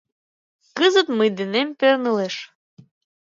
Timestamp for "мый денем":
1.17-1.69